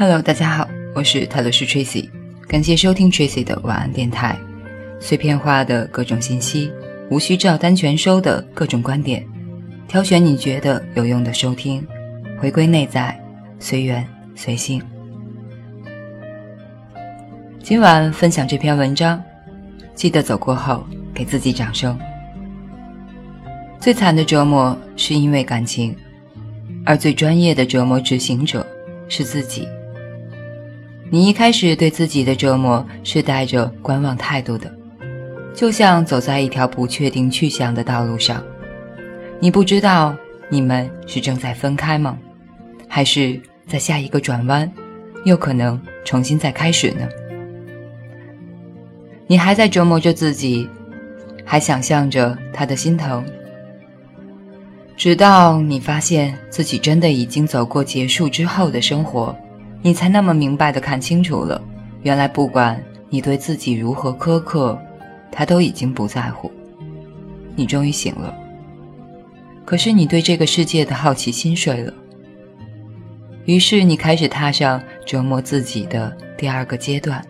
[0.00, 2.08] Hello，大家好，我是泰勒斯 Tracy，
[2.46, 4.38] 感谢收听 Tracy 的晚安电台。
[5.00, 6.70] 碎片化的各种信息，
[7.10, 9.26] 无需照单全收的各种观点，
[9.88, 11.84] 挑选你觉得有用的收听，
[12.38, 13.20] 回归内在，
[13.58, 14.80] 随缘随性。
[17.60, 19.20] 今晚分享这篇文章，
[19.96, 21.98] 记得走过后给自己掌声。
[23.80, 25.92] 最惨的折磨是因为感情，
[26.86, 28.64] 而最专业的折磨执行者
[29.08, 29.66] 是自己。
[31.10, 34.70] 你一开始对自己的折磨是带着观望态度的，
[35.54, 38.42] 就像走在一条不确定去向的道路上，
[39.40, 40.14] 你不知道
[40.50, 42.18] 你们是正在分开吗，
[42.86, 44.70] 还是在下一个转弯，
[45.24, 47.08] 又可能重新再开始呢？
[49.26, 50.68] 你还在折磨着自己，
[51.44, 53.24] 还想象着他的心疼。
[54.94, 59.34] 直到你发现自己真的已经走过结束之后的生活，
[59.80, 61.62] 你才那么明白的看清楚了，
[62.02, 64.78] 原来不管你对自己如何苛刻，
[65.30, 66.50] 他都已经不在乎。
[67.54, 68.34] 你终于醒了，
[69.64, 71.92] 可是你对这个世界的好奇心睡了。
[73.44, 77.24] 于是你开始踏上折磨自己的第二个阶段。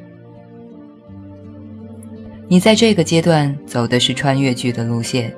[2.49, 5.33] 你在这个阶段走的是穿越剧的路线。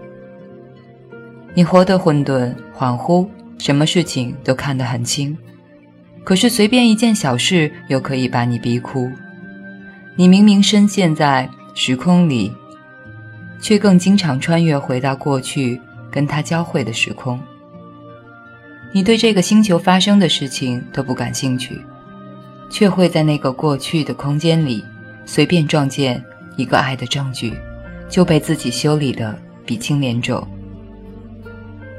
[1.54, 5.36] 你活得混沌恍惚，什么事情都看得很清，
[6.30, 9.10] 可是随便一件小事又可以把你逼哭。
[10.14, 12.52] 你明明深陷在时空里，
[13.60, 17.40] 却更经常穿越回到过去跟他交汇的时空。
[18.92, 21.84] 你对这个星球发生的事情都不感兴趣，
[22.70, 24.84] 却会在那个过去的空间里
[25.26, 26.24] 随便撞见
[26.56, 27.58] 一个爱的证据，
[28.08, 29.36] 就被自己修理的
[29.66, 30.46] 鼻青脸肿。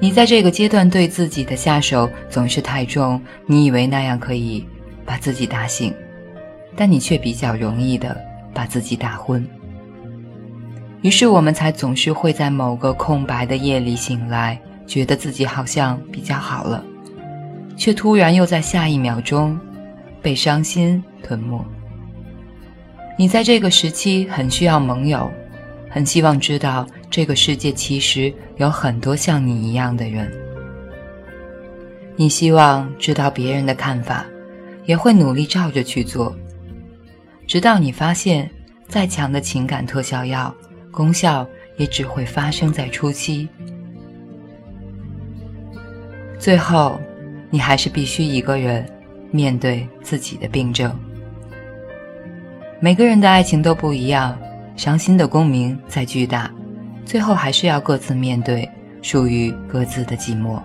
[0.01, 4.65] 你在这个阶段对自己的下手总是太重，你以为那样可以
[5.05, 5.93] 把自己打醒，
[6.75, 8.19] 但你却比较容易的
[8.51, 9.47] 把自己打昏。
[11.03, 16.83] 于是我们才总是会在某个空白的夜里醒来，觉得自己好像比较好了，
[17.77, 19.55] 却突然又在下一秒钟
[20.19, 21.63] 被伤心吞没。
[23.19, 25.31] 你在这个时期很需要盟友。
[25.93, 30.31] 很希望知道，这个世界其实有很多像你一样的人。
[32.15, 34.25] 你希望知道别人的看法，
[34.85, 36.33] 也会努力照着去做，
[37.45, 38.49] 直到你发现，
[38.87, 40.55] 再强的情感特效药，
[40.89, 41.45] 功效
[41.75, 43.47] 也只会发生在初期。
[46.39, 46.97] 最后，
[47.49, 48.89] 你还是必须一个人
[49.31, 50.97] 面对自己的病症。
[52.79, 54.37] 每个人的爱情都不一样。
[54.77, 56.49] 伤心的共鸣再巨大，
[57.05, 58.69] 最后还是要各自面对
[59.01, 60.59] 属于各自的寂寞。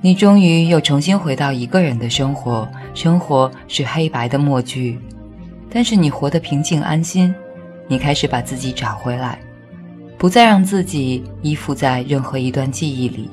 [0.00, 4.98] 你终于又重新回到一个人的生活，生活是黑白的默剧，
[5.70, 7.34] 但是你活得平静安心。
[7.86, 9.38] 你开始把自己找回来，
[10.16, 13.30] 不再让自己依附在任何一段记忆里。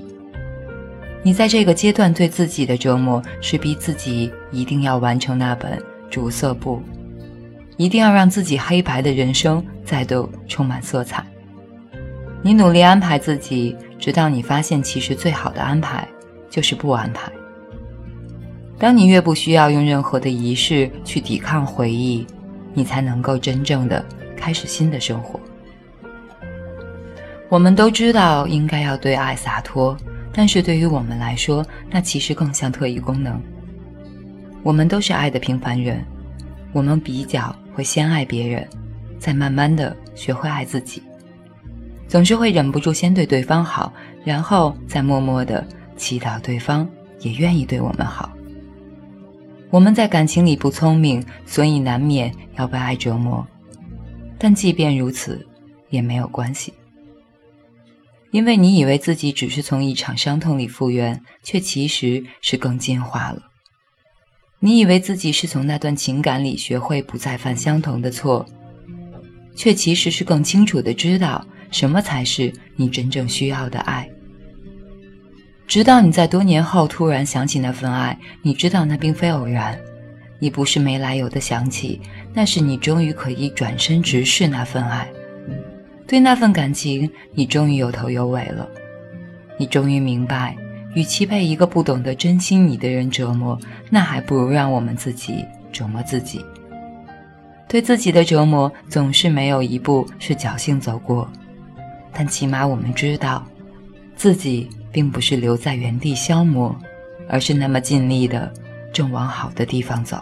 [1.24, 6.82] 你在这个阶段对自己的折磨是逼自己一定要完成那本主色簿。
[7.78, 11.22] 一定要让自己黑白的人生再度充满色彩。
[12.42, 16.08] 你努力安排自己，直到你发现，其实最好的安排
[16.50, 17.30] 就是不安排。
[18.80, 22.26] 当你越不需要用任何的仪式去抵抗回忆，
[22.74, 24.02] 你才能够真正的
[24.38, 25.38] 开始新的生活。
[27.50, 29.98] 我们都知道应该要对爱洒脱，
[30.32, 33.38] 但是对于我们来说，那其实更像特异功能。
[34.64, 36.02] 我们都是爱的平凡人，
[36.72, 37.54] 我们比较。
[37.74, 38.68] 会先爱别人，
[39.22, 41.04] 再慢慢的学会爱自己。
[42.08, 43.94] 总是会忍不住先对对方好，
[44.26, 45.66] 然后再默默的
[45.96, 46.90] 祈祷对方
[47.20, 48.30] 也愿意对我们好。
[49.70, 53.48] 我们在感情里不聪明，所以难免要被爱折磨。
[54.38, 55.48] 但即便如此，
[55.90, 56.74] 也没有关系，
[58.32, 63.44] 因为你以为自己只是从一场伤痛里复原，却其实是更进化了。
[64.60, 68.46] 你以为自己是从那段情感里学会不再犯相同的错，
[69.56, 74.10] 却其实是更清楚的知道什么才是你真正需要的爱。
[75.68, 79.80] 直到你在多年后突然想起那份爱，你知道那并非偶然，
[80.40, 82.02] 你不是没来由的想起，
[82.34, 85.08] 那是你终于可以转身直视那份爱，
[86.06, 88.68] 对那份感情，你终于有头有尾了，
[89.58, 90.56] 你终于明白。
[90.94, 93.58] 与其被一个不懂得珍惜你的人折磨，
[93.90, 96.44] 那还不如让我们自己折磨自己。
[97.72, 101.26] 对自己的折磨总是没有一步是侥幸走过，
[102.12, 103.48] 但起码我们知道，
[104.14, 106.76] 自己并不是留在原地消磨，
[107.30, 108.52] 而是那么尽力的
[108.92, 110.22] 正往好的地方走。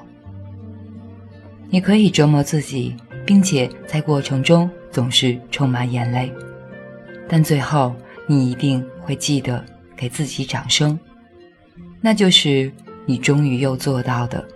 [1.72, 6.32] 你可以折磨自己，并且在过程中总是充满眼泪，
[7.28, 7.96] 但最后
[8.28, 9.66] 你一定会记得
[9.98, 11.00] 给自己掌声，
[12.00, 12.72] 那就是
[13.08, 14.48] 你终于又做到的，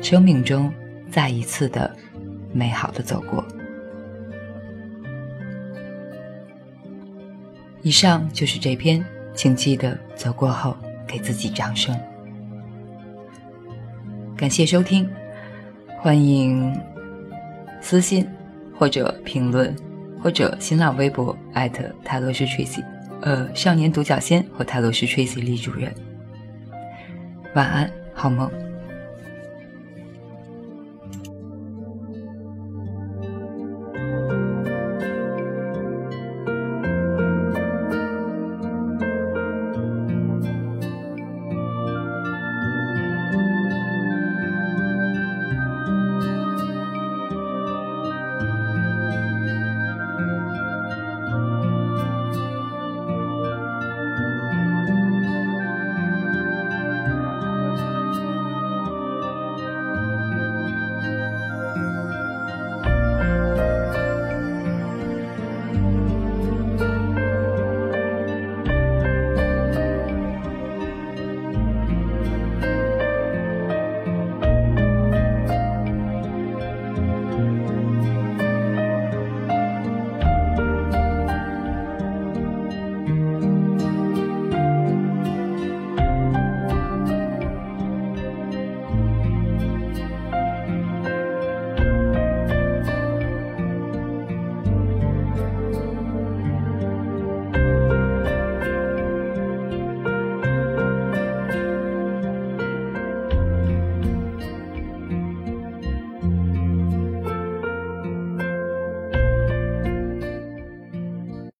[0.00, 0.72] 生命中
[1.16, 1.90] 再一次的
[2.52, 3.42] 美好的走过。
[7.80, 9.02] 以上就是这篇，
[9.34, 10.76] 请记得走过后
[11.06, 11.98] 给自己掌声。
[14.36, 15.08] 感谢收听，
[16.00, 16.78] 欢迎
[17.80, 18.28] 私信
[18.78, 19.74] 或者评论，
[20.22, 22.84] 或者新浪微博艾特泰罗斯 Tracy，
[23.22, 25.90] 呃，少年独角仙和泰罗斯 Tracy 李主任。
[27.54, 28.65] 晚安，好梦。